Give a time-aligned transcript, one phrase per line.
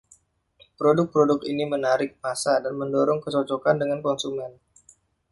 [0.81, 4.51] Produk-produk ini menarik massa dan mendorong kecocokan dengan konsumen.